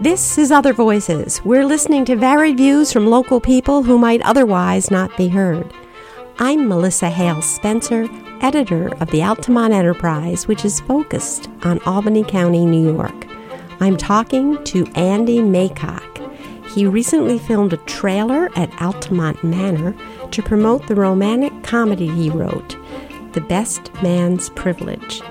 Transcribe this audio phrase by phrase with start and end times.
[0.00, 1.44] This is Other Voices.
[1.44, 5.74] We're listening to varied views from local people who might otherwise not be heard.
[6.38, 8.06] I'm Melissa Hale Spencer,
[8.40, 13.26] editor of the Altamont Enterprise, which is focused on Albany County, New York.
[13.80, 16.04] I'm talking to Andy Maycock.
[16.68, 19.96] He recently filmed a trailer at Altamont Manor
[20.30, 22.76] to promote the romantic comedy he wrote,
[23.32, 25.22] The Best Man's Privilege.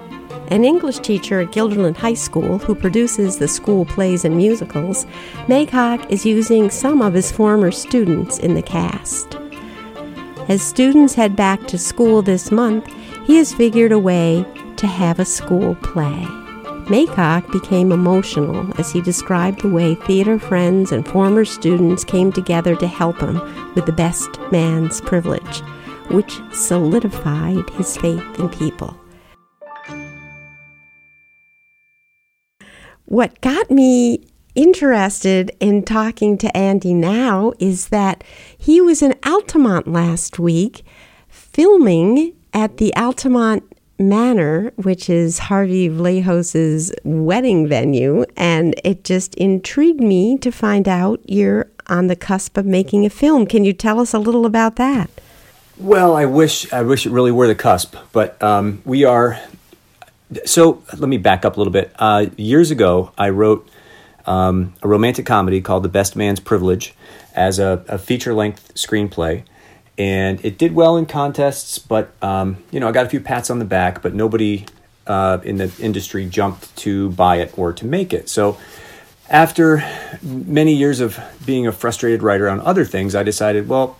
[0.49, 5.05] An English teacher at Guilderland High School who produces the school plays and musicals,
[5.47, 9.35] Maycock is using some of his former students in the cast.
[10.47, 12.87] As students head back to school this month,
[13.25, 14.45] he has figured a way
[14.77, 16.25] to have a school play.
[16.87, 22.73] Maycock became emotional as he described the way theater friends and former students came together
[22.77, 23.41] to help him
[23.75, 25.59] with the best man's privilege,
[26.09, 28.97] which solidified his faith in people.
[33.07, 34.19] What got me
[34.53, 38.21] interested in talking to Andy now is that
[38.57, 40.83] he was in Altamont last week
[41.29, 43.63] filming at the Altamont
[43.97, 51.21] Manor, which is Harvey Vallejos's wedding venue, and it just intrigued me to find out
[51.25, 53.45] you're on the cusp of making a film.
[53.45, 55.09] Can you tell us a little about that?
[55.77, 59.39] Well, I wish I wish it really were the cusp, but um, we are.
[60.45, 61.93] So let me back up a little bit.
[61.97, 63.69] Uh, years ago, I wrote
[64.25, 66.93] um, a romantic comedy called The Best Man's Privilege
[67.33, 69.43] as a, a feature length screenplay
[69.97, 73.49] and it did well in contests, but um, you know I got a few pats
[73.49, 74.65] on the back, but nobody
[75.07, 78.29] uh, in the industry jumped to buy it or to make it.
[78.29, 78.57] So
[79.29, 79.83] after
[80.21, 83.97] many years of being a frustrated writer on other things, I decided, well,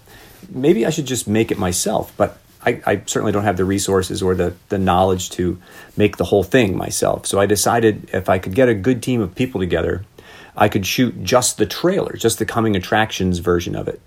[0.50, 2.14] maybe I should just make it myself.
[2.16, 5.60] But I, I certainly don't have the resources or the, the knowledge to
[5.96, 7.26] make the whole thing myself.
[7.26, 10.06] So I decided if I could get a good team of people together,
[10.56, 14.02] I could shoot just the trailer, just the coming attractions version of it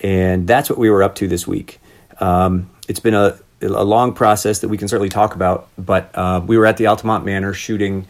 [0.00, 1.80] and that's what we were up to this week.
[2.18, 6.42] Um, it's been a, a long process that we can certainly talk about, but uh,
[6.44, 8.06] we were at the Altamont Manor shooting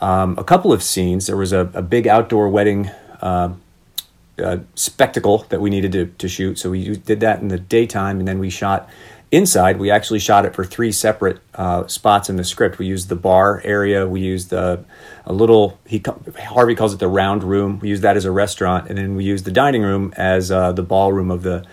[0.00, 1.26] um, a couple of scenes.
[1.26, 2.88] There was a, a big outdoor wedding
[3.20, 3.54] uh,
[4.42, 8.18] uh, spectacle that we needed to, to shoot, so we did that in the daytime,
[8.18, 8.88] and then we shot
[9.30, 9.78] inside.
[9.78, 12.78] We actually shot it for three separate uh, spots in the script.
[12.78, 14.84] We used the bar area, we used the
[15.26, 16.02] a little he
[16.38, 17.78] Harvey calls it the round room.
[17.80, 20.72] We used that as a restaurant, and then we used the dining room as uh,
[20.72, 21.64] the ballroom of the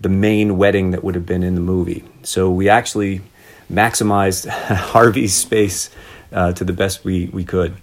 [0.00, 2.04] the main wedding that would have been in the movie.
[2.22, 3.20] So we actually
[3.70, 5.90] maximized Harvey's space
[6.32, 7.76] uh, to the best we we could.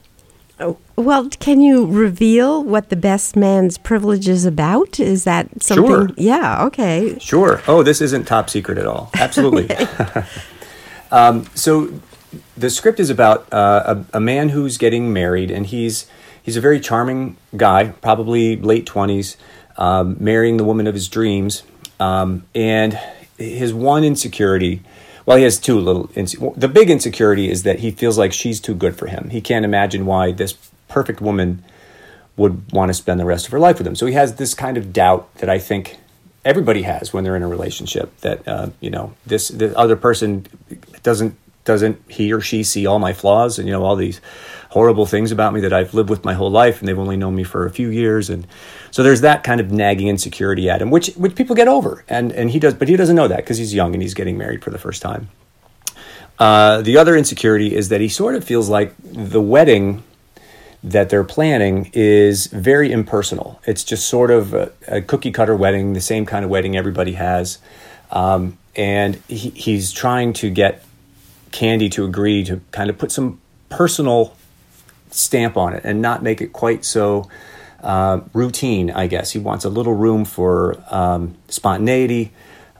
[1.02, 5.00] Well, can you reveal what the best man's privilege is about?
[5.00, 5.88] Is that something?
[5.88, 6.10] Sure.
[6.16, 6.66] Yeah.
[6.66, 7.18] Okay.
[7.18, 7.62] Sure.
[7.68, 9.10] Oh, this isn't top secret at all.
[9.16, 9.68] Absolutely.
[11.12, 11.92] um, so
[12.56, 16.06] the script is about uh, a, a, man who's getting married, and he's
[16.42, 19.38] he's a very charming guy, probably late twenties,
[19.78, 21.64] um, marrying the woman of his dreams,
[22.00, 23.00] um, and
[23.38, 24.84] his one insecurity.
[25.26, 26.08] Well, he has two little.
[26.16, 29.30] Inse- the big insecurity is that he feels like she's too good for him.
[29.32, 30.56] He can't imagine why this
[30.92, 31.64] perfect woman
[32.38, 33.96] would want to spend the rest of her life with him.
[33.96, 35.98] So he has this kind of doubt that I think
[36.44, 40.46] everybody has when they're in a relationship that uh, you know this the other person
[41.04, 44.20] doesn't doesn't he or she see all my flaws and you know all these
[44.70, 47.36] horrible things about me that I've lived with my whole life and they've only known
[47.36, 48.30] me for a few years.
[48.30, 48.48] And
[48.90, 52.04] so there's that kind of nagging insecurity at him which which people get over.
[52.10, 54.38] And and he does but he doesn't know that because he's young and he's getting
[54.38, 55.30] married for the first time.
[56.40, 60.04] Uh, the other insecurity is that he sort of feels like the wedding
[60.84, 63.62] that they're planning is very impersonal.
[63.66, 67.14] It's just sort of a, a cookie cutter wedding, the same kind of wedding everybody
[67.14, 67.60] has.
[68.10, 70.84] Um, and he, he's trying to get
[71.52, 73.40] Candy to agree to kind of put some
[73.70, 74.36] personal
[75.12, 77.30] stamp on it and not make it quite so
[77.84, 78.90] uh, routine.
[78.92, 82.32] I guess he wants a little room for um, spontaneity,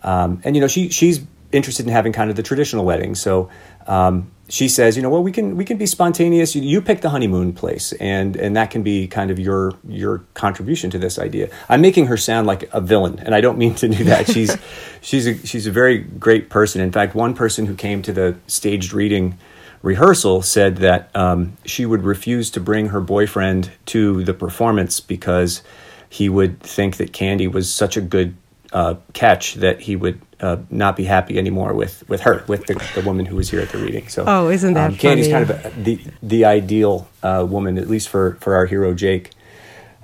[0.04, 3.16] um, and you know she she's interested in having kind of the traditional wedding.
[3.16, 3.50] So
[3.88, 6.56] um, she says, you know, well, we can we can be spontaneous.
[6.56, 10.26] You, you, pick the honeymoon place, and and that can be kind of your your
[10.34, 11.50] contribution to this idea.
[11.70, 14.28] I'm making her sound like a villain, and I don't mean to do that.
[14.32, 14.58] She's
[15.00, 16.82] she's a, she's a very great person.
[16.82, 19.38] In fact, one person who came to the staged reading
[19.84, 25.64] rehearsal said that um, she would refuse to bring her boyfriend to the performance because
[26.10, 28.36] he would think that Candy was such a good
[28.74, 32.74] uh, catch that he would uh, not be happy anymore with, with her, with the,
[32.96, 34.08] the woman who was here at the reading.
[34.08, 38.10] So, oh, isn't that um, Candy's kind of the the ideal uh, woman, at least
[38.10, 39.32] for for our hero Jake.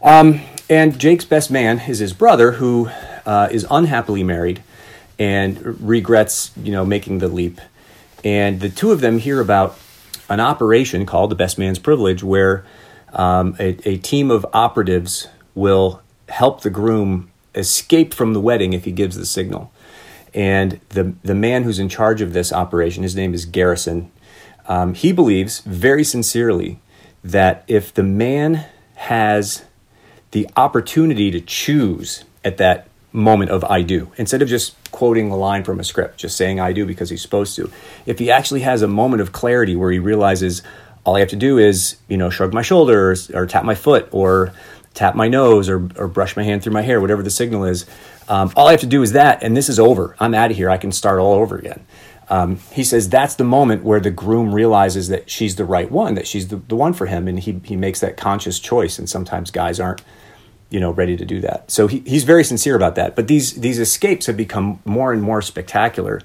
[0.01, 2.89] Um, and Jake's best man is his brother, who
[3.25, 4.61] uh, is unhappily married
[5.17, 7.59] and regrets, you know, making the leap.
[8.23, 9.77] And the two of them hear about
[10.29, 12.65] an operation called the Best Man's Privilege, where
[13.13, 18.85] um, a, a team of operatives will help the groom escape from the wedding if
[18.85, 19.71] he gives the signal.
[20.37, 24.11] And the, the man who's in charge of this operation, his name is Garrison,
[24.67, 26.79] um, he believes very sincerely
[27.23, 28.63] that if the man
[28.97, 29.65] has
[30.31, 35.35] the opportunity to choose at that moment of I do, instead of just quoting a
[35.35, 37.71] line from a script, just saying I do because he's supposed to,
[38.05, 40.61] if he actually has a moment of clarity where he realizes
[41.03, 43.73] all I have to do is, you know, shrug my shoulders or, or tap my
[43.73, 44.53] foot or
[44.97, 47.85] tap my nose or, or brush my hand through my hair, whatever the signal is,
[48.27, 50.15] um, all I have to do is that, and this is over.
[50.19, 50.69] I'm out of here.
[50.69, 51.85] I can start all over again.
[52.29, 56.15] Um, he says that's the moment where the groom realizes that she's the right one,
[56.15, 58.99] that she's the, the one for him, and he, he makes that conscious choice.
[58.99, 60.01] And sometimes guys aren't,
[60.69, 61.71] you know, ready to do that.
[61.71, 63.15] So he, he's very sincere about that.
[63.15, 66.21] But these these escapes have become more and more spectacular.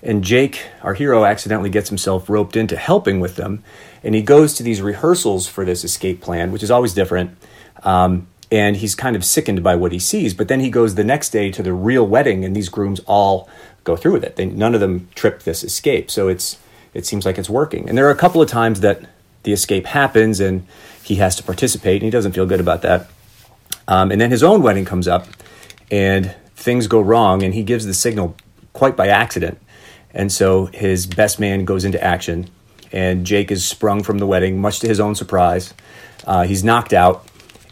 [0.00, 3.64] And Jake, our hero, accidentally gets himself roped into helping with them,
[4.04, 7.36] and he goes to these rehearsals for this escape plan, which is always different.
[7.84, 10.34] Um, and he's kind of sickened by what he sees.
[10.34, 13.48] But then he goes the next day to the real wedding, and these grooms all
[13.84, 14.36] go through with it.
[14.36, 16.58] They, none of them trip this escape, so it's
[16.94, 17.88] it seems like it's working.
[17.88, 19.00] And there are a couple of times that
[19.44, 20.66] the escape happens, and
[21.02, 23.08] he has to participate, and he doesn't feel good about that.
[23.88, 25.26] Um, and then his own wedding comes up,
[25.90, 28.36] and things go wrong, and he gives the signal
[28.74, 29.58] quite by accident.
[30.14, 32.50] And so his best man goes into action,
[32.92, 35.72] and Jake is sprung from the wedding, much to his own surprise.
[36.26, 37.26] Uh, he's knocked out,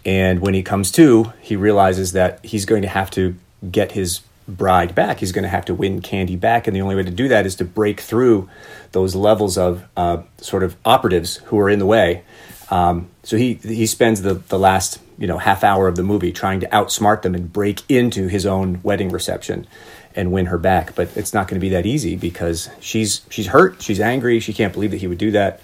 [0.05, 3.35] and when he comes to, he realizes that he's going to have to
[3.69, 5.19] get his bride back.
[5.19, 6.67] He's going to have to win Candy back.
[6.67, 8.49] And the only way to do that is to break through
[8.91, 12.23] those levels of uh, sort of operatives who are in the way.
[12.69, 16.31] Um, so he, he spends the, the last you know half hour of the movie
[16.31, 19.67] trying to outsmart them and break into his own wedding reception
[20.15, 20.95] and win her back.
[20.95, 24.53] But it's not going to be that easy because she's she's hurt, she's angry, she
[24.53, 25.59] can't believe that he would do that.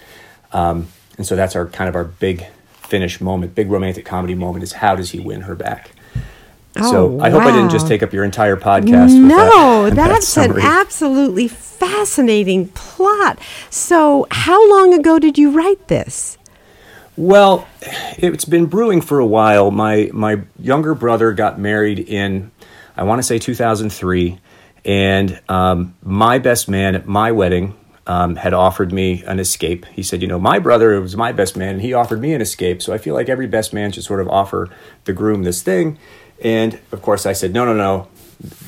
[0.53, 2.45] Um, and so that's our kind of our big
[2.87, 5.91] finish moment, big romantic comedy moment is how does he win her back?
[6.79, 7.49] Oh, so I hope wow.
[7.49, 9.13] I didn't just take up your entire podcast.
[9.13, 13.39] no, that, that's that an absolutely fascinating plot.
[13.69, 16.37] So, how long ago did you write this?
[17.15, 17.67] Well,
[18.17, 19.71] it's been brewing for a while.
[19.71, 22.51] My my younger brother got married in,
[22.95, 24.39] I want to say 2003,
[24.85, 27.75] and um, my best man at my wedding
[28.07, 29.85] um, had offered me an escape.
[29.87, 32.41] He said, You know, my brother was my best man, and he offered me an
[32.41, 32.81] escape.
[32.81, 34.69] So I feel like every best man should sort of offer
[35.03, 35.99] the groom this thing.
[36.41, 38.07] And of course, I said, No, no, no,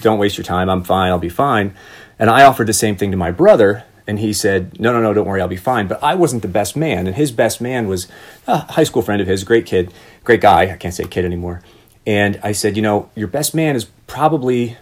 [0.01, 0.69] don't waste your time.
[0.69, 1.09] I'm fine.
[1.09, 1.73] I'll be fine.
[2.19, 3.85] And I offered the same thing to my brother.
[4.05, 5.87] And he said, No, no, no, don't worry, I'll be fine.
[5.87, 7.07] But I wasn't the best man.
[7.07, 8.07] And his best man was
[8.45, 9.93] a high school friend of his, great kid,
[10.23, 10.71] great guy.
[10.71, 11.61] I can't say kid anymore.
[12.05, 14.77] And I said, You know, your best man is probably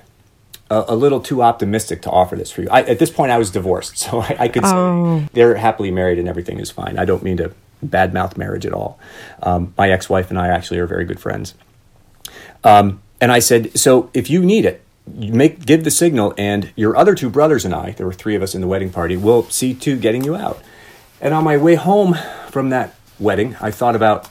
[0.70, 2.70] a, a, little too optimistic to offer this for you.
[2.70, 5.20] I, at this point, I was divorced, so I, I could oh.
[5.20, 6.98] say they're happily married and everything is fine.
[6.98, 7.54] I don't mean to
[7.86, 9.00] badmouth marriage at all.
[9.44, 11.54] Um, my ex-wife and I actually are very good friends.
[12.64, 14.84] Um, and I said, so if you need it,
[15.16, 18.36] you make give the signal, and your other two brothers and I, there were three
[18.36, 20.62] of us in the wedding party, will see to getting you out.
[21.22, 22.16] And on my way home
[22.50, 24.30] from that wedding, I thought about,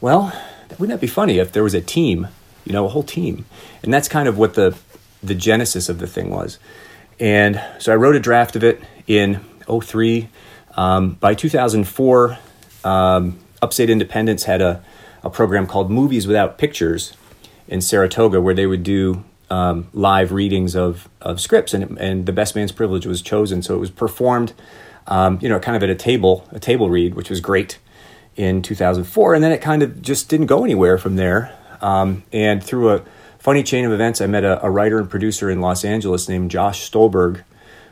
[0.00, 0.32] well,
[0.78, 2.28] wouldn't that be funny if there was a team,
[2.64, 3.46] you know, a whole team?
[3.82, 4.76] And that's kind of what the
[5.22, 6.58] the genesis of the thing was.
[7.20, 10.28] And so I wrote a draft of it in 03.
[10.76, 12.38] Um, by 2004,
[12.84, 14.82] um, Upstate Independents had a,
[15.22, 17.16] a program called Movies Without Pictures
[17.66, 22.32] in Saratoga where they would do um, live readings of, of scripts, and, and The
[22.32, 23.62] Best Man's Privilege was chosen.
[23.62, 24.52] So it was performed,
[25.06, 27.78] um, you know, kind of at a table, a table read, which was great
[28.36, 29.34] in 2004.
[29.34, 31.54] And then it kind of just didn't go anywhere from there.
[31.80, 33.02] Um, and through a
[33.38, 36.50] funny chain of events, I met a, a, writer and producer in Los Angeles named
[36.50, 37.44] Josh Stolberg,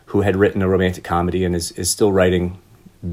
[0.07, 2.59] who had written a romantic comedy and is, is still writing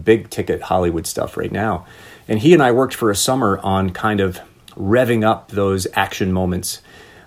[0.04, 1.86] big ticket Hollywood stuff right now.
[2.28, 4.40] And he and I worked for a summer on kind of
[4.75, 6.82] revving up those action moments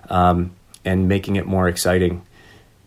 [0.09, 0.51] um,
[0.83, 2.23] and making it more exciting.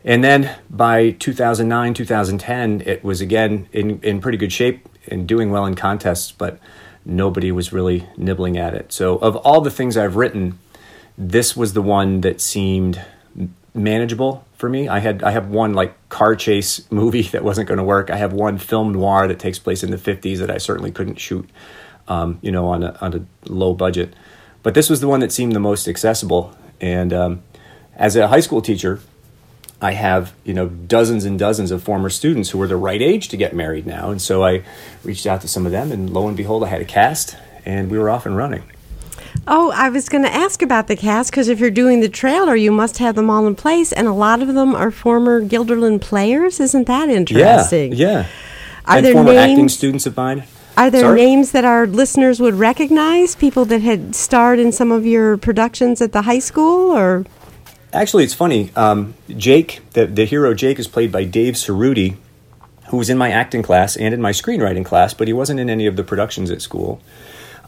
[0.04, 5.50] And then by 2009, 2010, it was again in, in pretty good shape and doing
[5.50, 6.58] well in contests, but
[7.04, 8.92] nobody was really nibbling at it.
[8.92, 10.58] So, of all the things I've written,
[11.16, 13.04] this was the one that seemed
[13.74, 14.88] manageable for me.
[14.88, 18.10] I had I have one like car chase movie that wasn't going to work.
[18.10, 21.16] I have one film noir that takes place in the 50s that I certainly couldn't
[21.16, 21.48] shoot,
[22.08, 24.14] um, you know, on a, on a low budget.
[24.62, 26.54] But this was the one that seemed the most accessible.
[26.80, 27.42] And um,
[27.96, 29.00] as a high school teacher,
[29.82, 33.28] I have you know dozens and dozens of former students who are the right age
[33.28, 34.62] to get married now, and so I
[35.02, 37.90] reached out to some of them, and lo and behold, I had a cast, and
[37.90, 38.62] we were off and running.
[39.46, 42.54] Oh, I was going to ask about the cast because if you're doing the trailer,
[42.54, 46.00] you must have them all in place, and a lot of them are former Guilderland
[46.00, 46.60] players.
[46.60, 47.92] Isn't that interesting?
[47.92, 48.26] Yeah, yeah.
[48.86, 49.52] Are and there former names?
[49.52, 50.44] acting students of mine.
[50.76, 51.20] Are there Sorry?
[51.20, 53.34] names that our listeners would recognize?
[53.34, 57.24] People that had starred in some of your productions at the high school, or
[57.92, 58.70] Actually, it's funny.
[58.76, 62.16] Um, Jake, the, the hero Jake, is played by Dave Cerruti,
[62.88, 65.68] who was in my acting class and in my screenwriting class, but he wasn't in
[65.68, 67.00] any of the productions at school.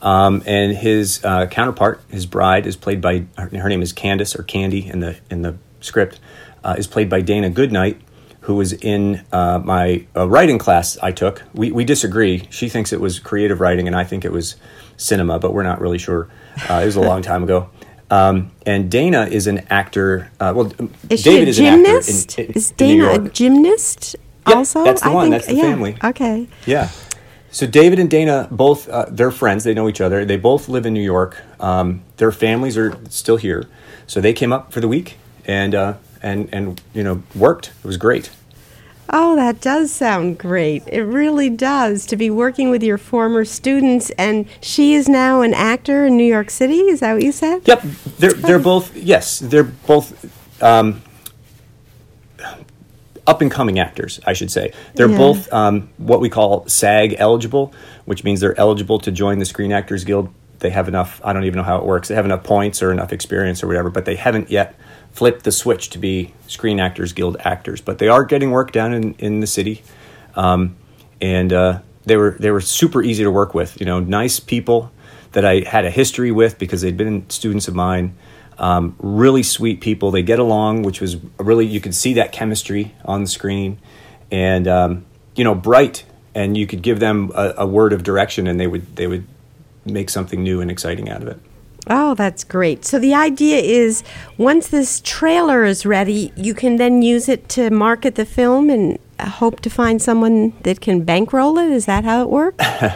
[0.03, 4.35] Um, and his uh, counterpart, his bride, is played by her, her name is Candace
[4.35, 6.21] or Candy in the in the script,
[6.65, 8.01] uh, is played by Dana Goodnight,
[8.41, 11.45] who was in uh, my uh, writing class I took.
[11.55, 12.49] We we disagree.
[12.51, 14.57] She thinks it was creative writing, and I think it was
[14.97, 16.29] cinema, but we're not really sure.
[16.69, 17.71] Uh, it was a long time ago.
[18.11, 20.31] Um, and Dana is an actor.
[20.39, 20.73] Uh, well,
[21.09, 24.17] is David she a is an actor in, in, is Dana a gymnast?
[24.47, 25.31] Yep, also, that's the I one.
[25.31, 25.63] think That's the yeah.
[25.63, 25.97] family.
[26.03, 26.49] Okay.
[26.67, 26.91] Yeah.
[27.53, 29.63] So David and Dana both uh, they're friends.
[29.63, 30.25] They know each other.
[30.25, 31.37] They both live in New York.
[31.61, 33.69] Um, their families are still here,
[34.07, 37.69] so they came up for the week and uh, and and you know worked.
[37.69, 38.31] It was great.
[39.11, 40.85] Oh, that does sound great.
[40.87, 44.09] It really does to be working with your former students.
[44.11, 46.79] And she is now an actor in New York City.
[46.79, 47.61] Is that what you said?
[47.67, 47.83] Yep,
[48.19, 51.03] they're they're both yes, they're both um,
[53.27, 54.73] up and coming actors, I should say.
[54.95, 55.17] They're Yeah.
[55.19, 57.73] both um, what we call SAG eligible,
[58.05, 60.29] which means they're eligible to join the Screen Actors Guild.
[60.59, 61.21] They have enough.
[61.25, 62.09] I don't even know how it works.
[62.09, 64.75] They have enough points or enough experience or whatever, but they haven't yet
[65.13, 67.81] flipped the switch to be Screen Actors Guild actors.
[67.81, 69.83] But they are getting work down in, in the city,
[70.37, 70.77] um,
[71.21, 73.79] and uh, they were they were super easy to work with.
[73.81, 74.91] You know, nice people
[75.33, 78.15] that I had a history with because they'd been students of mine.
[78.59, 80.11] Um, really sweet people.
[80.11, 83.79] They get along, which was really you could see that chemistry on the screen,
[84.31, 85.05] and um,
[85.35, 86.05] you know, bright.
[86.35, 89.27] And you could give them a, a word of direction, and they would they would
[89.85, 91.39] make something new and exciting out of it.
[91.89, 92.85] Oh, that's great.
[92.85, 94.05] So the idea is
[94.39, 98.99] once this trailer is ready, you can then use it to market the film and
[99.21, 101.71] hope to find someone that can bankroll it.
[101.71, 102.65] Is that how it works?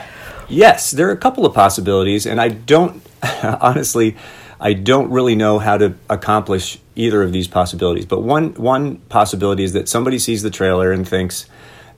[0.49, 3.03] Yes, there are a couple of possibilities, and I don't
[3.43, 4.17] honestly,
[4.61, 8.07] I don't really know how to accomplish either of these possibilities.
[8.07, 11.47] But one one possibility is that somebody sees the trailer and thinks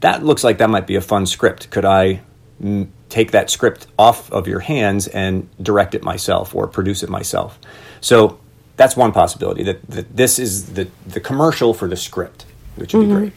[0.01, 1.71] that looks like that might be a fun script.
[1.71, 2.21] Could I
[2.63, 7.09] mm, take that script off of your hands and direct it myself or produce it
[7.09, 7.59] myself?
[8.01, 8.39] So
[8.77, 9.63] that's one possibility.
[9.65, 12.45] That, that this is the the commercial for the script,
[12.77, 13.33] which would be great.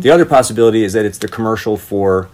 [0.00, 2.28] The other possibility is that it's the commercial for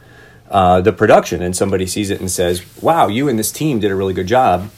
[0.50, 3.90] uh, the production, and somebody sees it and says, "Wow, you and this team did
[3.90, 4.70] a really good job.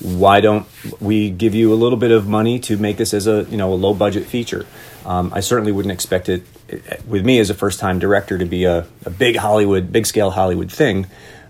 [0.00, 0.66] Why don't
[1.00, 3.72] we give you a little bit of money to make this as a you know
[3.72, 4.66] a low budget feature?"
[5.04, 6.42] Um, I certainly wouldn't expect it
[7.06, 10.30] with me as a first time director to be a, a big Hollywood, big scale
[10.30, 11.06] Hollywood thing.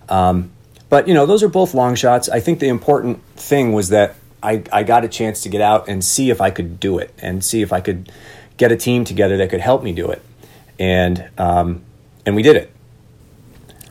[0.08, 0.50] Um,
[0.88, 2.28] but you know, those are both long shots.
[2.28, 5.88] I think the important thing was that I, I got a chance to get out
[5.88, 8.12] and see if I could do it, and see if I could
[8.56, 10.22] get a team together that could help me do it,
[10.78, 11.82] and um,
[12.24, 12.70] and we did it.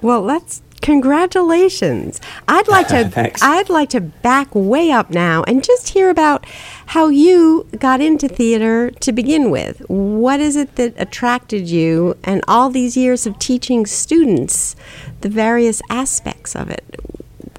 [0.02, 2.22] Well, let's congratulations.
[2.48, 6.46] I'd like to I'd like to back way up now and just hear about
[6.86, 9.80] how you got into theater to begin with.
[9.90, 14.76] What is it that attracted you and all these years of teaching students
[15.22, 16.84] the various aspects of it?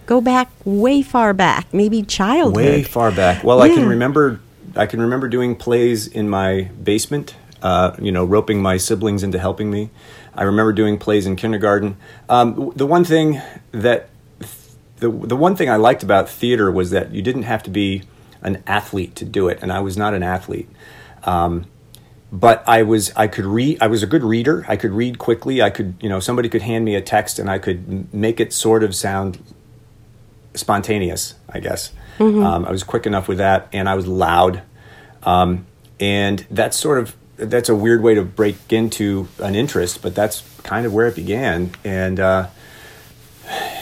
[0.07, 2.65] Go back way far back, maybe childhood.
[2.65, 3.43] way far back.
[3.43, 4.41] Well, I can remember
[4.77, 7.35] I can remember doing plays in my basement.
[7.61, 9.91] Uh, you know, roping my siblings into helping me.
[10.37, 11.97] I remember doing plays in kindergarten.
[12.29, 13.41] Um, the one thing
[13.73, 14.09] that
[14.99, 18.03] the the one thing I liked about theater was that you didn't have to be
[18.43, 20.69] an athlete to do it, and I was not an athlete.
[21.25, 21.67] Um,
[22.33, 24.65] but I was I could read I was a good reader.
[24.69, 25.63] I could read quickly.
[25.63, 28.41] I could you know somebody could hand me a text and I could m- make
[28.41, 29.39] it sort of sound
[30.55, 31.93] spontaneous I guess.
[32.43, 34.63] Um, I was quick enough with that and I was loud.
[35.23, 35.67] Um,
[36.01, 40.43] and that's sort of that's a weird way to break into an interest but that's
[40.63, 42.49] kind of where it began and uh,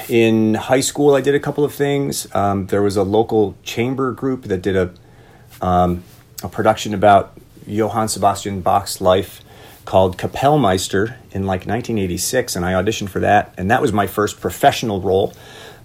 [0.09, 4.13] in high school I did a couple of things um, there was a local chamber
[4.13, 4.95] group that did a
[5.61, 6.05] um,
[6.43, 9.43] a production about Johann Sebastian Bach's life
[9.85, 14.41] called Kapellmeister in like 1986, and I auditioned for that, and that was my first
[14.41, 15.35] professional role,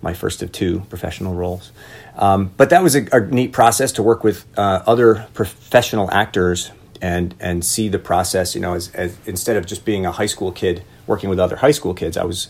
[0.01, 1.71] my first of two professional roles.
[2.15, 6.71] Um, but that was a, a neat process to work with uh, other professional actors
[7.01, 8.55] and and see the process.
[8.55, 11.57] You know, as, as instead of just being a high school kid working with other
[11.57, 12.49] high school kids, I was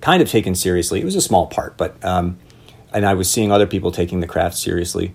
[0.00, 1.00] kind of taken seriously.
[1.00, 2.38] It was a small part, but um,
[2.92, 5.14] and I was seeing other people taking the craft seriously.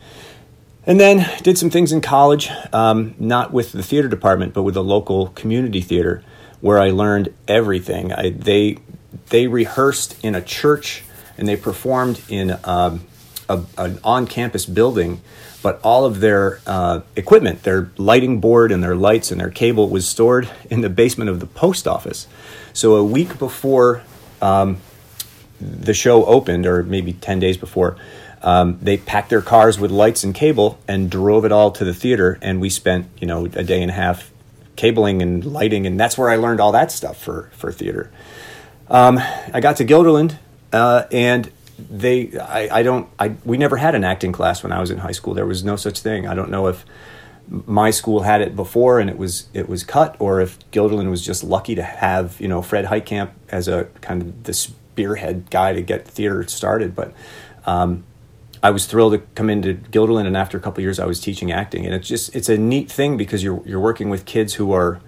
[0.85, 4.73] And then did some things in college, um, not with the theater department, but with
[4.73, 6.23] the local community theater,
[6.61, 8.11] where I learned everything.
[8.13, 8.77] I, they
[9.29, 11.03] they rehearsed in a church
[11.37, 13.05] and they performed in um,
[13.47, 15.21] a, an on-campus building,
[15.61, 19.89] but all of their uh, equipment, their lighting board and their lights and their cable,
[19.89, 22.27] was stored in the basement of the post office.
[22.73, 24.03] So a week before
[25.61, 27.97] the show opened, or maybe ten days before,
[28.41, 31.93] um, they packed their cars with lights and cable and drove it all to the
[31.93, 34.31] theater, and we spent you know a day and a half
[34.75, 38.11] cabling and lighting, and that's where I learned all that stuff for for theater.
[38.89, 39.19] Um,
[39.53, 40.37] I got to Guilderland,
[40.73, 41.51] uh, and
[41.89, 44.99] they I, I don't I we never had an acting class when I was in
[44.99, 45.33] high school.
[45.33, 46.27] There was no such thing.
[46.27, 46.85] I don't know if
[47.65, 51.25] my school had it before and it was it was cut, or if Guilderland was
[51.25, 55.73] just lucky to have you know Fred Heitkamp as a kind of the spearhead guy
[55.73, 56.95] to get theater started.
[56.95, 57.13] But
[57.65, 58.03] um,
[58.61, 61.51] I was thrilled to come into Guilderland, and after a couple years, I was teaching
[61.51, 64.73] acting, and it's just it's a neat thing because you're you're working with kids who
[64.73, 64.99] are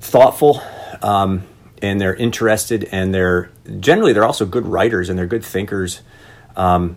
[0.00, 0.62] thoughtful.
[1.02, 1.44] Um,
[1.82, 6.02] and they're interested, and they're generally they're also good writers and they're good thinkers.
[6.56, 6.96] Um,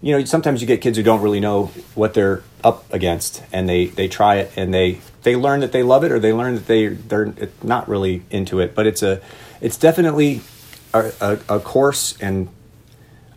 [0.00, 3.68] you know, sometimes you get kids who don't really know what they're up against, and
[3.68, 6.54] they they try it, and they they learn that they love it, or they learn
[6.54, 7.32] that they they're
[7.62, 8.74] not really into it.
[8.74, 9.20] But it's a
[9.60, 10.40] it's definitely
[10.94, 12.48] a, a, a course and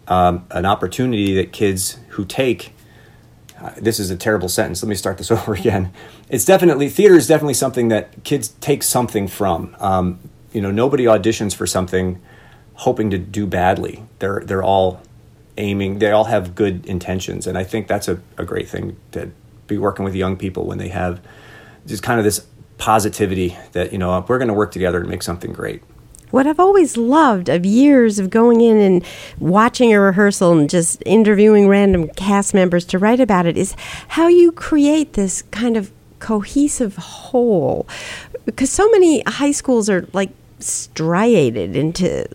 [0.07, 2.73] um, an opportunity that kids who take.
[3.59, 4.81] Uh, this is a terrible sentence.
[4.81, 5.93] Let me start this over again.
[6.29, 9.75] It's definitely theater is definitely something that kids take something from.
[9.79, 10.19] Um,
[10.51, 12.21] you know, nobody auditions for something
[12.75, 14.03] hoping to do badly.
[14.19, 15.01] They're they're all
[15.57, 15.99] aiming.
[15.99, 19.31] They all have good intentions, and I think that's a, a great thing to
[19.67, 21.21] be working with young people when they have
[21.85, 22.45] just kind of this
[22.77, 25.83] positivity that you know we're going to work together and make something great.
[26.31, 29.05] What I've always loved of years of going in and
[29.37, 33.75] watching a rehearsal and just interviewing random cast members to write about it is
[34.07, 37.85] how you create this kind of cohesive whole.
[38.45, 40.29] Because so many high schools are like
[40.61, 42.27] striated into,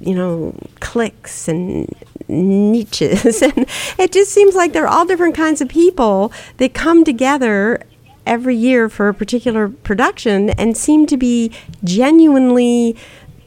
[0.00, 1.92] you know, cliques and
[2.28, 3.42] niches.
[3.42, 3.66] and
[3.98, 7.82] it just seems like they're all different kinds of people that come together
[8.26, 11.52] every year for a particular production and seem to be
[11.84, 12.96] genuinely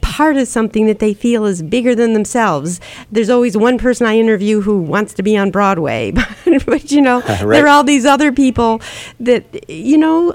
[0.00, 2.80] part of something that they feel is bigger than themselves.
[3.12, 6.12] There's always one person I interview who wants to be on Broadway,
[6.66, 7.46] but you know, right.
[7.46, 8.80] there are all these other people
[9.20, 10.34] that you know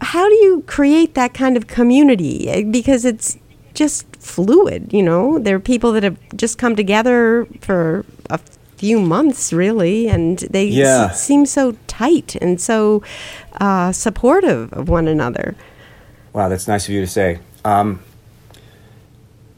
[0.00, 2.64] how do you create that kind of community?
[2.64, 3.38] Because it's
[3.74, 5.38] just fluid, you know.
[5.38, 8.38] There are people that have just come together for a
[8.76, 11.08] few months, really, and they yeah.
[11.10, 13.02] s- seem so tight and so
[13.60, 15.54] uh, supportive of one another.
[16.32, 17.40] Wow, that's nice of you to say.
[17.64, 18.00] Um,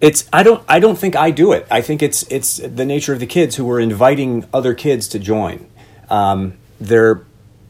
[0.01, 1.67] it's I don't I don't think I do it.
[1.71, 5.19] I think it's it's the nature of the kids who are inviting other kids to
[5.21, 5.69] join.
[6.11, 7.23] Um, they're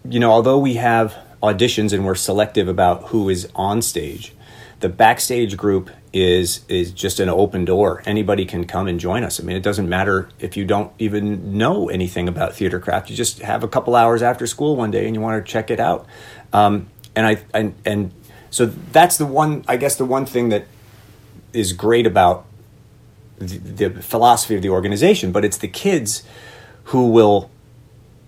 [0.09, 4.33] you know although we have auditions and we're selective about who is on stage,
[4.81, 8.03] the backstage group is is just an open door.
[8.05, 9.41] Anybody can come and join us.
[9.41, 13.09] I mean, it doesn't matter if you don't even know anything about theater craft.
[13.09, 15.71] You just have a couple hours after school one day and you want to check
[15.71, 16.07] it out.
[16.53, 18.13] Um, and I and and
[18.51, 19.65] so that's the one.
[19.67, 20.67] I guess the one thing that
[21.53, 22.45] is great about
[23.39, 25.33] the, the philosophy of the organization.
[25.33, 26.23] But it's the kids
[26.85, 27.51] who will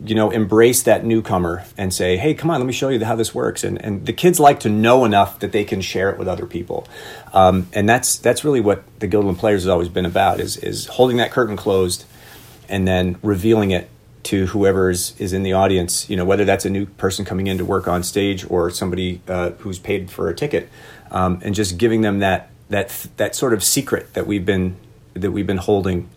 [0.04, 3.16] you know embrace that newcomer and say hey come on let me show you how
[3.16, 3.64] this works.
[3.64, 6.46] And and the kids like to know enough that they can share it with other
[6.46, 6.86] people.
[7.32, 10.86] Um, and that's that's really what the Guilderland Players has always been about is is
[10.86, 12.04] holding that curtain closed
[12.68, 13.90] and then revealing it
[14.24, 16.08] to whoever is, is in the audience.
[16.08, 19.20] You know whether that's a new person coming in to work on stage or somebody
[19.28, 20.68] uh, who's paid for a ticket
[21.10, 24.76] um, and just giving them that that that sort of secret that we've been
[25.14, 26.08] that we've been holding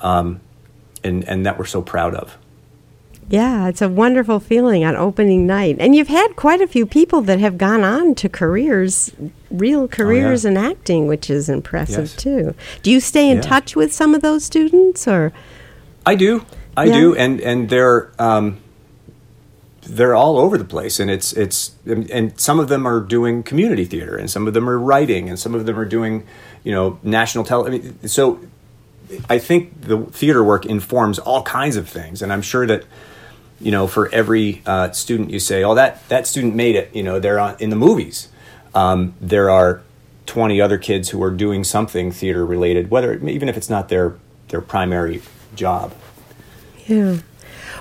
[0.00, 0.40] um,
[1.04, 2.38] and and that we're so proud of
[3.28, 5.76] yeah, it's a wonderful feeling on opening night.
[5.80, 9.12] And you've had quite a few people that have gone on to careers,
[9.50, 10.58] real careers oh, yeah.
[10.58, 12.16] in acting, which is impressive yes.
[12.16, 12.54] too.
[12.82, 13.42] Do you stay in yeah.
[13.42, 15.32] touch with some of those students or
[16.04, 16.46] I do.
[16.76, 16.94] I yeah.
[16.94, 18.58] do and and they're um,
[19.82, 23.84] they're all over the place and it's it's and some of them are doing community
[23.84, 26.24] theater and some of them are writing and some of them are doing,
[26.62, 27.80] you know, national television.
[27.80, 28.40] I mean, so
[29.28, 32.84] I think the theater work informs all kinds of things and I'm sure that
[33.60, 37.02] you know, for every uh, student you say, oh, that, that student made it, you
[37.02, 38.28] know, they're on, in the movies.
[38.74, 39.82] Um, there are
[40.26, 44.16] 20 other kids who are doing something theater related, whether even if it's not their,
[44.48, 45.22] their primary
[45.54, 45.94] job.
[46.86, 47.18] Yeah.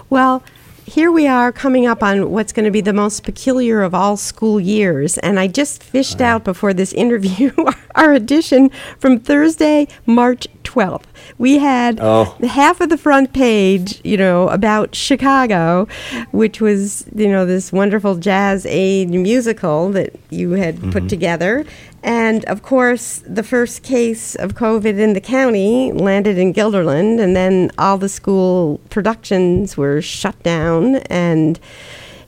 [0.10, 0.44] Well,
[0.86, 4.18] here we are coming up on what's going to be the most peculiar of all
[4.18, 5.18] school years.
[5.18, 7.52] And I just fished out before this interview
[7.96, 11.06] our edition from Thursday, March 12th.
[11.38, 12.38] We had oh.
[12.46, 15.88] half of the front page, you know, about Chicago,
[16.32, 20.92] which was, you know, this wonderful jazz aid musical that you had mm-hmm.
[20.92, 21.66] put together.
[22.04, 27.36] And of course, the first case of COVID in the county landed in Guilderland, and
[27.36, 30.98] then all the school productions were shut down.
[31.08, 31.60] And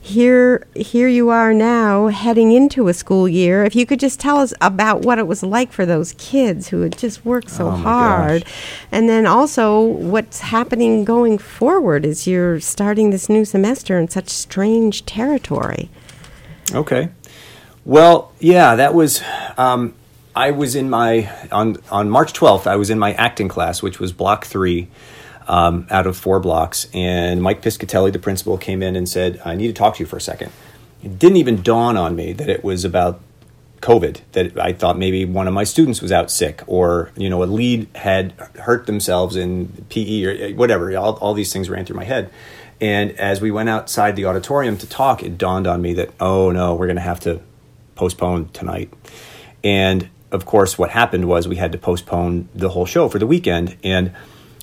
[0.08, 3.64] here here you are now heading into a school year.
[3.64, 6.80] If you could just tell us about what it was like for those kids who
[6.80, 8.42] had just worked so Oh, hard.
[8.44, 8.52] gosh.
[8.90, 14.28] And then also what's happening going forward as you're starting this new semester in such
[14.28, 15.90] strange territory.
[16.74, 17.10] Okay.
[17.84, 19.22] Well, yeah, that was.
[19.56, 19.94] Um,
[20.36, 22.66] I was in my on on March twelfth.
[22.66, 24.88] I was in my acting class, which was block three,
[25.48, 26.86] um, out of four blocks.
[26.94, 30.06] And Mike Piscatelli, the principal, came in and said, "I need to talk to you
[30.06, 30.52] for a second.
[31.02, 33.20] It didn't even dawn on me that it was about
[33.80, 34.20] COVID.
[34.32, 37.46] That I thought maybe one of my students was out sick, or you know, a
[37.46, 40.96] lead had hurt themselves in PE or whatever.
[40.96, 42.30] All, all these things ran through my head.
[42.80, 46.50] And as we went outside the auditorium to talk, it dawned on me that oh
[46.50, 47.40] no, we're going to have to
[47.94, 48.92] postpone tonight.
[49.64, 53.26] And of course, what happened was we had to postpone the whole show for the
[53.26, 53.76] weekend.
[53.82, 54.12] And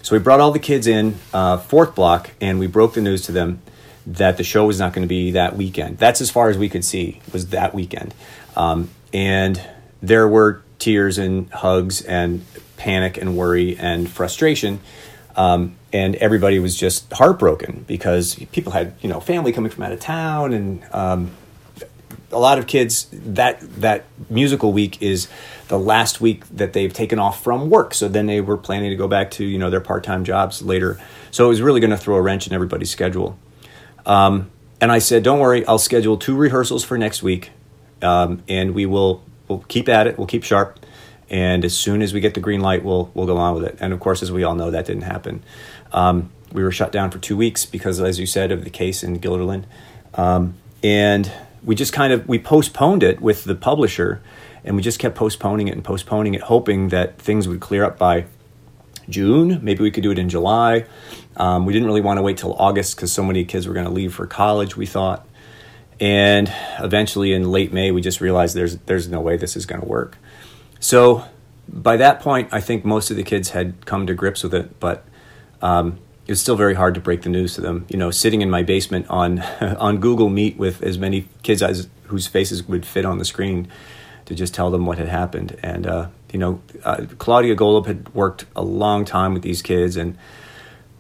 [0.06, 3.24] so we brought all the kids in, uh, fourth block, and we broke the news
[3.24, 3.64] to them
[4.06, 5.98] that the show was not going to be that weekend.
[5.98, 8.14] That's as far as we could see was that weekend.
[8.56, 9.60] Um, and
[10.04, 12.46] there were tears and hugs and
[12.78, 14.80] panic and worry and frustration.
[15.36, 19.92] Um, and everybody was just heartbroken because people had, you know, family coming from out
[19.92, 21.32] of town and um,
[22.36, 25.28] a lot of kids that that musical week is
[25.68, 27.94] the last week that they've taken off from work.
[27.94, 31.00] So then they were planning to go back to you know their part-time jobs later.
[31.32, 33.38] So it was really going to throw a wrench in everybody's schedule.
[34.06, 37.52] Um, and i said don't worry i'll schedule two rehearsals for next week
[38.02, 40.80] um, and we will we'll keep at it we'll keep sharp
[41.30, 43.78] and as soon as we get the green light we'll we'll go on with it.
[43.80, 45.44] And of course as we all know that didn't happen.
[45.92, 49.04] Um, we were shut down for two weeks because as you said of the case
[49.04, 49.64] in Guilderland
[50.14, 51.32] um, and
[51.66, 54.22] we just kind of we postponed it with the publisher
[54.64, 57.98] and we just kept postponing it and postponing it hoping that things would clear up
[57.98, 58.26] by
[59.10, 59.60] june.
[59.64, 60.86] Maybe we could do it in july.
[61.38, 63.86] Um, we didn't really want to wait till august because so many kids were going
[63.86, 65.28] to leave for college we thought.
[66.00, 69.82] And eventually in late may we just realized there's there's no way this is going
[69.82, 70.18] to work.
[70.80, 71.26] So
[71.68, 74.80] by that point i think most of the kids had come to grips with it
[74.80, 75.06] but
[75.62, 77.86] um, it was still very hard to break the news to them.
[77.90, 79.40] You know, sitting in my basement on
[79.80, 83.68] on Google Meet with as many kids as whose faces would fit on the screen
[84.26, 85.58] to just tell them what had happened.
[85.64, 89.96] And uh, you know, uh, Claudia Golub had worked a long time with these kids,
[89.98, 90.18] and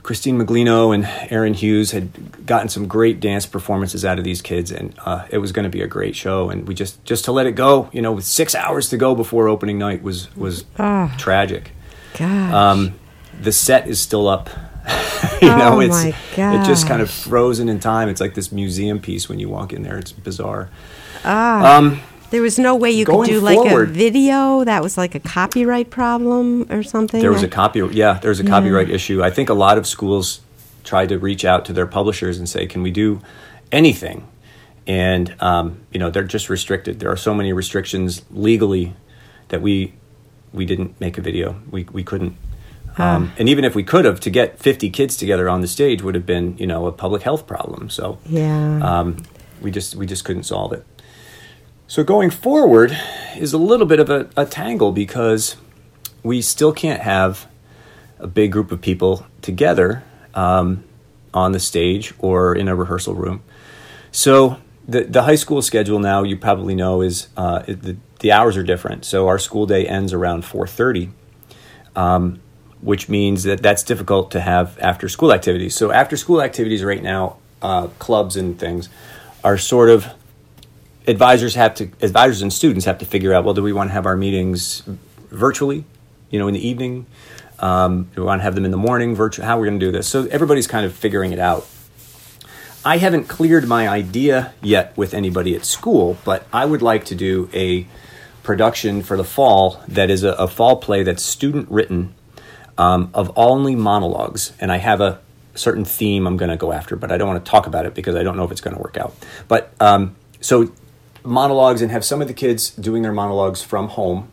[0.03, 4.71] Christine Maglino and Aaron Hughes had gotten some great dance performances out of these kids,
[4.71, 6.49] and uh, it was going to be a great show.
[6.51, 9.15] And we just just to let it go, you know, with six hours to go
[9.15, 11.13] before opening night was was Ah.
[11.17, 11.71] tragic.
[12.17, 12.53] Gosh.
[12.53, 12.93] Um,
[13.41, 14.49] the set is still up.
[15.41, 18.09] you know, Oh it's it just kind of frozen in time.
[18.09, 19.97] It's like this museum piece when you walk in there.
[19.97, 20.69] It's bizarre.
[21.23, 21.77] ah.
[21.77, 24.63] Um, there was no way you could do like a video.
[24.63, 27.21] That was like a copyright problem or something.
[27.21, 27.79] there was I- a copy.
[27.91, 29.23] Yeah, there was a copyright issue.
[29.23, 30.41] I think a lot of schools
[30.83, 33.21] tried to reach out to their publishers and say, "Can we do
[33.71, 34.27] anything?"
[34.87, 36.99] And um, you know, they're just restricted.
[36.99, 38.93] There are so many restrictions legally
[39.49, 39.93] that we
[40.51, 41.61] we didn't make a video.
[41.71, 42.35] We we couldn't.
[42.97, 46.01] Um, and even if we could have, to get 50 kids together on the stage
[46.01, 47.89] would have been, you know, a public health problem.
[47.89, 48.79] So Yeah.
[48.81, 49.17] um,
[49.61, 50.85] we just we just couldn't solve it.
[51.87, 52.97] So going forward
[53.37, 55.55] is a little bit of a, a tangle because
[56.23, 57.47] we still can't have
[58.19, 60.03] a big group of people together
[60.33, 60.83] um,
[61.33, 63.41] on the stage or in a rehearsal room.
[64.11, 68.55] So the the high school schedule now you probably know is uh, the the hours
[68.55, 69.03] are different.
[69.05, 71.09] So our school day ends around four thirty,
[71.95, 72.39] um,
[72.85, 75.75] which means that that's difficult to have after school activities.
[75.75, 78.89] So after school activities right now, uh, clubs and things
[79.43, 80.05] are sort of
[81.07, 83.93] advisors have to advisors and students have to figure out well do we want to
[83.93, 84.81] have our meetings
[85.29, 85.83] virtually
[86.29, 87.07] you know in the evening?
[87.57, 89.85] Um, do we want to have them in the morning virtual how we're going to
[89.85, 90.07] do this?
[90.07, 91.65] So everybody's kind of figuring it out.
[92.83, 97.15] I haven't cleared my idea yet with anybody at school but i would like to
[97.15, 97.87] do a
[98.43, 102.13] production for the fall that is a, a fall play that's student written
[102.77, 104.53] um, of only monologues.
[104.59, 105.19] And i have a
[105.55, 107.93] certain theme i'm going to go after but i don't want to talk about it
[107.93, 109.15] because i don't know if it's going to work out.
[109.47, 110.71] But um, so
[111.23, 114.31] monologues and have some of the kids doing their monologues from home.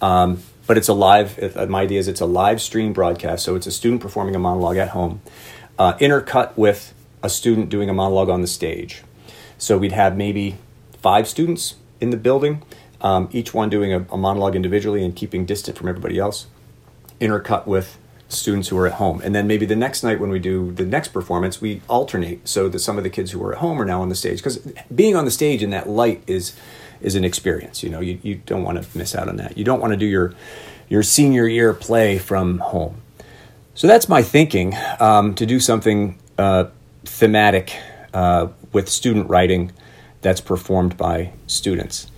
[0.00, 3.56] Um, but it's a live uh, my idea is it's a live stream broadcast so
[3.56, 5.20] it's a student performing a monologue at home
[5.78, 9.02] uh, intercut with a student doing a monologue on the stage.
[9.58, 10.56] So we'd have maybe
[11.00, 12.62] five students in the building
[13.00, 16.46] um, each one doing a, a monologue individually and keeping distant from everybody else
[17.20, 19.20] intercut with students who are at home.
[19.22, 22.68] And then maybe the next night when we do the next performance, we alternate so
[22.68, 24.38] that some of the kids who are at home are now on the stage.
[24.38, 24.58] Because
[24.94, 26.54] being on the stage in that light is
[27.00, 27.82] is an experience.
[27.82, 29.56] You know, you, you don't want to miss out on that.
[29.56, 30.34] You don't want to do your
[30.88, 33.00] your senior year play from home.
[33.74, 36.66] So that's my thinking um, to do something uh,
[37.04, 37.74] thematic
[38.12, 39.72] uh, with student writing
[40.20, 42.09] that's performed by students.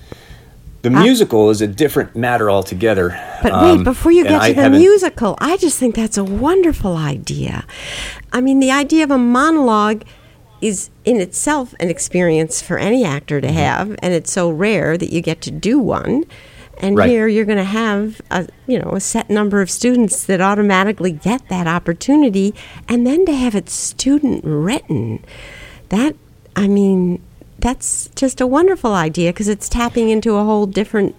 [0.83, 3.19] The musical is a different matter altogether.
[3.43, 6.25] But Um, wait, before you get I to the musical, I just think that's a
[6.25, 7.65] wonderful idea.
[8.33, 10.03] I mean, the idea of a monologue
[10.61, 13.47] is in itself an experience for any actor Mm-hmm.
[13.49, 16.25] to have, and it's so rare that you get to do one.
[16.79, 17.09] And Right.
[17.11, 21.13] here you're going to have a you know a set number of students that automatically
[21.13, 22.55] get that opportunity,
[22.89, 25.25] and then to have it student written,
[25.91, 26.17] that
[26.57, 27.21] I mean
[27.63, 31.15] that's just a wonderful idea because it's tapping into a whole different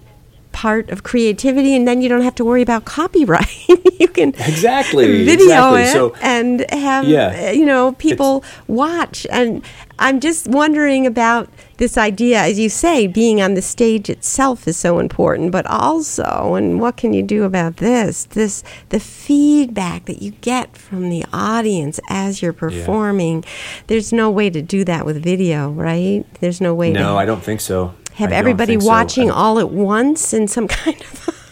[0.52, 5.24] part of creativity and then you don't have to worry about copyright you can Exactly,
[5.24, 5.82] video exactly.
[5.82, 7.50] it So- and have Yeah.
[7.50, 9.64] you know people watch and
[9.98, 14.76] i'm just wondering about this idea as you say being on the stage itself is
[14.76, 20.22] so important but also and what can you do about this this the feedback that
[20.22, 23.44] you get from the audience as you're performing
[23.88, 27.24] there's no way to do that with video right there's no way to No, I
[27.24, 27.94] don't think so.
[28.14, 28.88] have I everybody think so.
[28.88, 31.43] watching all at once in some kind of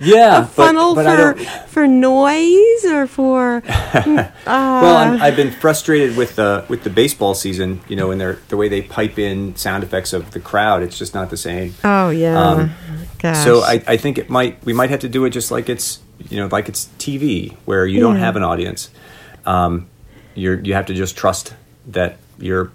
[0.00, 3.62] yeah, a funnel but I for for noise or for
[4.46, 7.80] Well, I'm, I've been frustrated with the with the baseball season.
[7.88, 10.82] You know, and their the way they pipe in sound effects of the crowd.
[10.82, 11.74] It's just not the same.
[11.84, 12.70] oh yeah Um,
[13.34, 16.00] So I, I think it might we might have to do it just like it's
[16.28, 18.90] you know like it's TV where you don't have an audience.
[19.46, 19.88] Um,
[20.34, 21.54] you're you have to just trust
[21.88, 22.70] that you're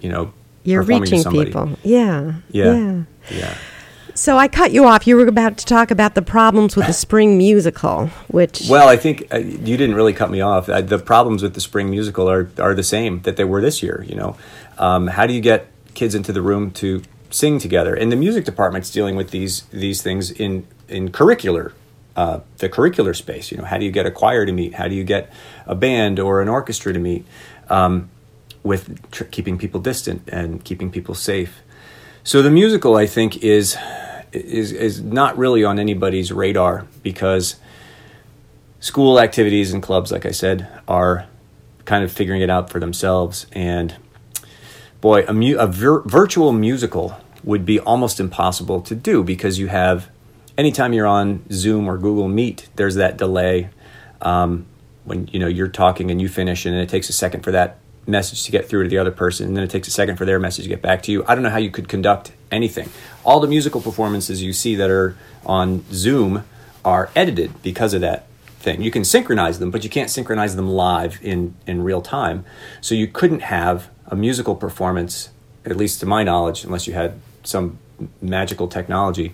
[0.00, 0.32] you know
[0.64, 3.02] you're reaching people yeah Yeah.
[3.30, 3.54] Yeah.
[4.14, 6.92] So i cut you off you were about to talk about the problems with the
[6.92, 10.66] spring musical which Well, I think uh, you didn't really cut me off.
[10.66, 14.04] The problems with the spring musical are are the same that they were this year.
[14.08, 14.36] You know,
[14.78, 17.94] um, how do you get kids into the room to sing together?
[17.94, 21.72] And the music department's dealing with these these things in in curricular.
[22.16, 24.74] Uh, the curricular space, you know, how do you get a choir to meet?
[24.74, 25.32] How do you get
[25.66, 27.24] a band or an orchestra to meet?
[27.68, 28.08] Um,
[28.62, 31.60] with tr- keeping people distant and keeping people safe.
[32.26, 33.76] So the musical, I think, is
[34.32, 37.56] is is not really on anybody's radar because
[38.80, 41.26] school activities and clubs, like I said, are
[41.84, 43.46] kind of figuring it out for themselves.
[43.52, 43.96] And
[45.02, 49.66] boy, a, mu- a vir- virtual musical would be almost impossible to do because you
[49.66, 50.08] have
[50.56, 53.68] anytime you're on Zoom or Google Meet, there's that delay
[54.22, 54.64] um,
[55.04, 57.80] when you know you're talking and you finish, and it takes a second for that
[58.06, 60.24] message to get through to the other person, and then it takes a second for
[60.24, 61.24] their message to get back to you.
[61.26, 62.90] I don't know how you could conduct anything.
[63.24, 66.44] All the musical performances you see that are on Zoom
[66.84, 68.26] are edited because of that
[68.58, 68.82] thing.
[68.82, 72.44] You can synchronize them, but you can't synchronize them live in in real time.
[72.80, 75.30] So you couldn't have a musical performance,
[75.64, 77.78] at least to my knowledge, unless you had some
[78.20, 79.32] magical technology.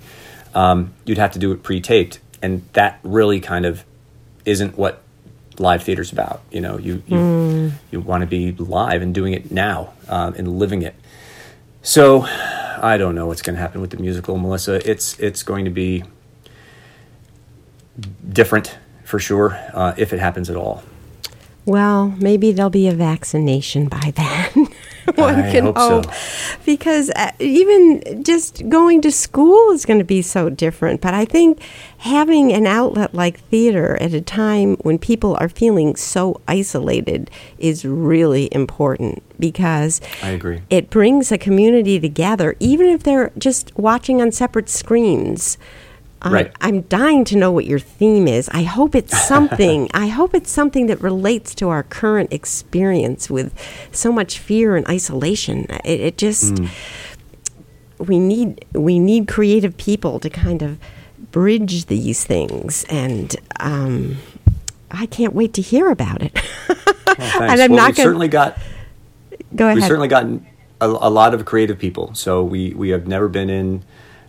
[0.54, 3.84] Um, you'd have to do it pre-taped, and that really kind of
[4.44, 5.02] isn't what
[5.60, 6.42] live theater's about.
[6.50, 10.58] You know, you you, you want to be live and doing it now um, and
[10.58, 10.94] living it.
[11.82, 14.88] So I don't know what's going to happen with the musical, Melissa.
[14.88, 16.04] It's it's going to be
[18.28, 20.82] different for sure uh, if it happens at all.
[21.66, 24.66] Well, maybe there'll be a vaccination by then.
[25.20, 26.02] One I can hope so.
[26.64, 31.00] Because uh, even just going to school is going to be so different.
[31.00, 31.60] But I think
[31.98, 37.84] having an outlet like theater at a time when people are feeling so isolated is
[37.84, 40.62] really important because I agree.
[40.70, 45.58] it brings a community together, even if they're just watching on separate screens.
[46.22, 46.52] Uh, Right.
[46.60, 48.48] I'm dying to know what your theme is.
[48.52, 49.88] I hope it's something.
[49.94, 53.52] I hope it's something that relates to our current experience with
[53.92, 55.66] so much fear and isolation.
[55.84, 56.68] It, it just Mm.
[57.98, 60.78] we need we need creative people to kind of
[61.32, 64.16] bridge these things, and um,
[64.90, 66.32] I can't wait to hear about it.
[66.66, 67.34] Thanks.
[67.52, 68.06] and I'm well, not we've going.
[68.06, 68.58] certainly got
[69.54, 69.76] Go ahead.
[69.76, 70.46] we've certainly gotten
[70.80, 72.14] a, a lot of creative people.
[72.14, 73.82] So we we have never been in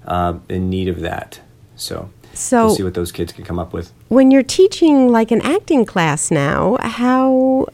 [0.06, 1.40] uh, in need of that.
[1.82, 3.92] So So- we'll see what those kids can come up with.
[4.10, 7.66] when you're teaching like an acting class now, how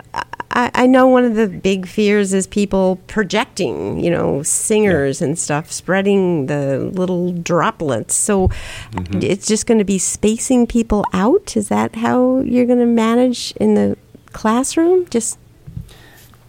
[0.51, 5.37] I, I know one of the big fears is people projecting, you know, singers and
[5.37, 8.15] stuff, spreading the little droplets.
[8.15, 8.47] So
[8.93, 9.19] Mm-hmm.
[9.21, 11.55] it's just going to be spacing people out.
[11.57, 13.97] Is that how you're going to manage in the
[14.31, 15.05] classroom?
[15.09, 15.37] Just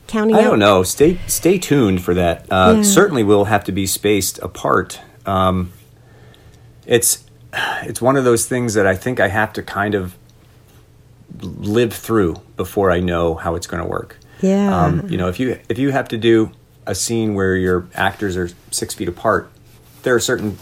[0.06, 0.44] counting I out.
[0.44, 0.82] don't know.
[0.84, 2.46] Stay stay tuned for that.
[2.50, 2.82] Uh, Yeah.
[2.82, 5.00] Certainly, we'll have to be spaced apart.
[5.26, 5.72] Um,
[6.86, 10.16] it's it's one of those things that I think I have to kind of
[11.40, 14.18] live through before I know how it's going to work.
[14.40, 14.84] Yeah.
[14.84, 16.52] Um, you know, if you if you have to do
[16.86, 19.50] a scene where your actors are six feet apart,
[20.02, 20.56] there are certain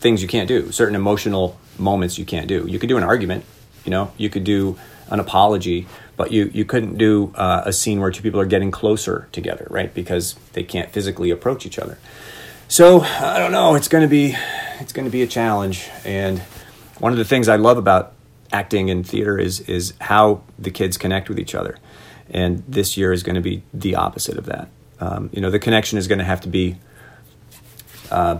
[0.00, 2.66] things you can't do, certain emotional moments you can't do.
[2.68, 3.44] You could do an argument,
[3.84, 4.76] You know, you could do
[5.08, 8.70] an apology, but you you couldn't do uh, a scene where two people are getting
[8.70, 9.92] closer together, right?
[9.92, 11.98] Because they can't physically approach each other.
[12.68, 13.74] So I don't know.
[13.74, 14.34] It's going to be
[14.80, 16.40] it's going to be a challenge, and
[16.98, 18.12] one of the things I love about
[18.52, 21.76] acting and theater is is how the kids connect with each other,
[22.30, 24.68] and this year is going to be the opposite of that.
[24.98, 26.76] Um, you know, the connection is going to have to be
[28.10, 28.38] uh,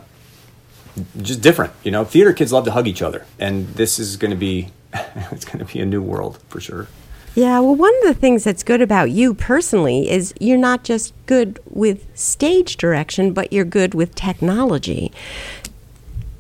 [1.21, 1.73] just different.
[1.83, 4.71] You know, theater kids love to hug each other, and this is going to be
[5.33, 6.89] it's going to be a new world for sure.
[7.35, 11.13] Yeah, well, one of the things that's good about you personally is you're not just
[11.27, 15.11] good with stage direction, but you're good with technology.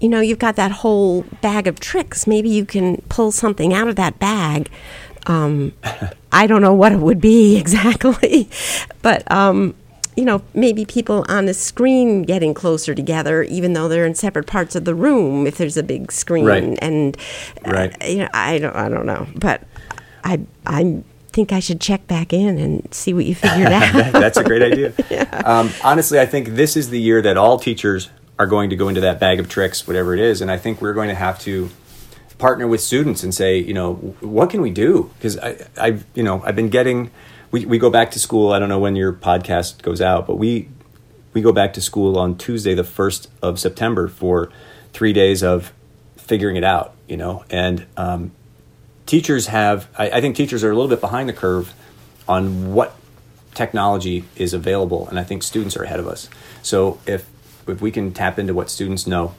[0.00, 2.26] You know, you've got that whole bag of tricks.
[2.26, 4.70] Maybe you can pull something out of that bag.
[5.26, 5.72] Um,
[6.32, 8.48] I don't know what it would be exactly,
[9.02, 9.74] but um,
[10.16, 14.46] you know, maybe people on the screen getting closer together, even though they're in separate
[14.46, 15.44] parts of the room.
[15.46, 16.78] If there's a big screen, right.
[16.80, 17.16] and
[17.66, 18.00] right.
[18.00, 19.62] Uh, you know, I don't, I don't know, but
[20.24, 24.12] I, I think I should check back in and see what you figured out.
[24.12, 24.92] That's a great idea.
[25.10, 25.42] yeah.
[25.44, 28.88] um, honestly, I think this is the year that all teachers are going to go
[28.88, 31.38] into that bag of tricks, whatever it is, and I think we're going to have
[31.40, 31.70] to
[32.38, 35.10] partner with students and say, you know, what can we do?
[35.16, 37.12] Because I, I've, you know, I've been getting
[37.54, 38.52] we, we go back to school.
[38.52, 40.68] I don't know when your podcast goes out, but we
[41.34, 44.50] we go back to school on Tuesday, the first of September, for
[44.92, 45.72] three days of
[46.16, 46.94] figuring it out.
[47.06, 48.32] You know, and um,
[49.06, 49.88] teachers have.
[49.96, 51.72] I, I think teachers are a little bit behind the curve
[52.28, 52.96] on what
[53.54, 56.28] technology is available, and I think students are ahead of us.
[56.62, 57.28] So if
[57.66, 59.34] if we can tap into what students know,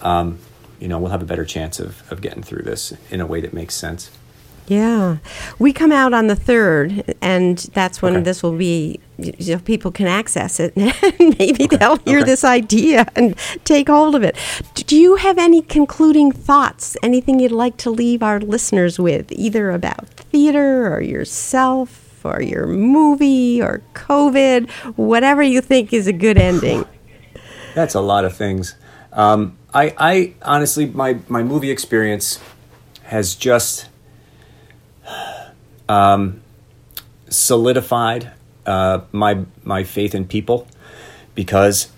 [0.00, 0.38] um,
[0.80, 3.40] you know, we'll have a better chance of, of getting through this in a way
[3.40, 4.10] that makes sense.
[4.68, 5.16] Yeah.
[5.58, 8.22] We come out on the 3rd, and that's when okay.
[8.22, 10.74] this will be, you know, people can access it.
[11.18, 11.76] And maybe okay.
[11.76, 12.26] they'll hear okay.
[12.26, 14.36] this idea and take hold of it.
[14.74, 16.96] Do you have any concluding thoughts?
[17.02, 22.66] Anything you'd like to leave our listeners with, either about theater or yourself or your
[22.66, 26.84] movie or COVID, whatever you think is a good ending?
[27.74, 28.74] That's a lot of things.
[29.12, 32.38] Um, I, I honestly, my, my movie experience
[33.04, 33.88] has just
[35.88, 36.40] um,
[37.28, 38.32] solidified
[38.66, 40.68] uh, my my faith in people
[41.34, 41.90] because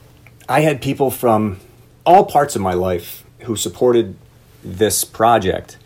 [0.49, 1.59] I had people from
[2.05, 4.17] all parts of my life who supported
[4.63, 5.79] this project.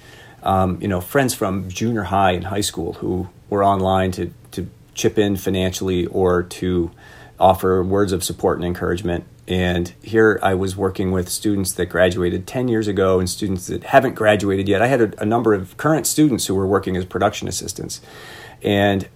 [0.43, 4.69] Um, you know, friends from junior high and high school who were online to to
[4.95, 6.91] chip in financially or to
[7.41, 9.25] offer words of support and encouragement.
[9.47, 13.85] And here I was working with students that graduated 10 years ago and students that
[13.85, 14.81] haven't graduated yet.
[14.81, 18.01] I had a, a number of current students who were working as production assistants.
[18.63, 19.09] And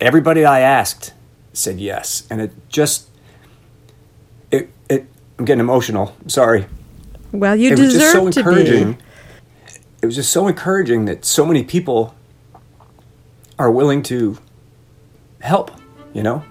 [0.00, 1.14] everybody I asked
[1.52, 2.26] said yes.
[2.30, 3.08] And it just,
[4.52, 5.06] it, it,
[5.38, 6.16] I'm getting emotional.
[6.28, 6.66] Sorry.
[7.32, 8.98] Well, you it deserve was just so encouraging.
[10.00, 12.14] It was just so encouraging that so many people
[13.58, 14.38] are willing to
[15.40, 15.72] help,
[16.12, 16.44] you know?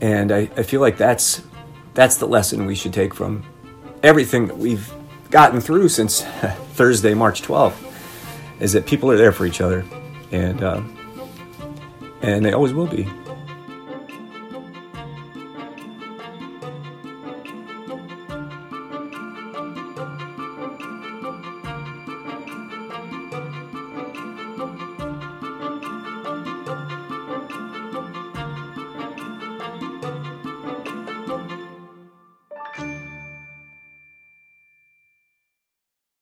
[0.00, 1.40] And I, I feel like that's
[1.96, 3.42] that's the lesson we should take from
[4.02, 4.92] everything that we've
[5.30, 6.22] gotten through since
[6.74, 7.74] Thursday, March 12th,
[8.60, 9.84] is that people are there for each other,
[10.30, 10.82] and uh,
[12.22, 13.08] and they always will be.